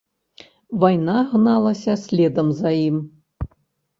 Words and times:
Вайна 0.83 1.17
гналася 1.33 1.93
следам 2.05 2.47
за 2.61 2.71
ім. 2.87 2.97